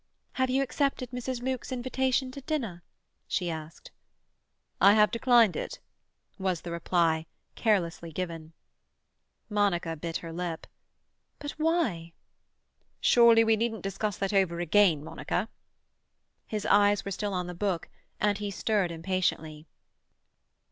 [0.33, 1.43] "Have you accepted Mrs.
[1.43, 2.81] Luke's invitation to dinner?"
[3.27, 3.91] she asked.
[4.81, 5.79] "I have declined it,"
[6.39, 8.53] was the reply, carelessly given.
[9.47, 10.65] Monica bit her lip.
[11.37, 12.13] "But why?"
[12.99, 15.49] "Surely we needn't discuss that over again, Monica."
[16.47, 17.87] His eyes were still on the book,
[18.19, 19.67] and he stirred impatiently.